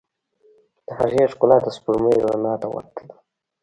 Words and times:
د 0.85 0.87
هغې 0.99 1.23
ښکلا 1.31 1.57
د 1.63 1.67
سپوږمۍ 1.75 2.15
رڼا 2.25 2.53
ته 2.61 2.67
ورته 2.73 3.01
ده. 3.07 3.15